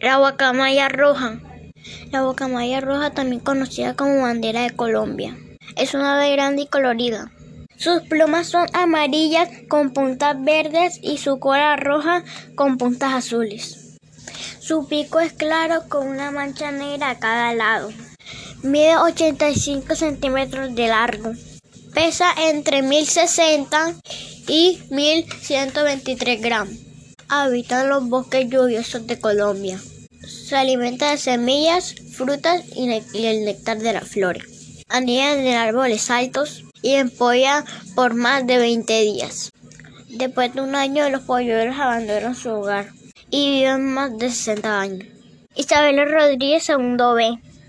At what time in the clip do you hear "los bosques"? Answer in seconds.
27.88-28.48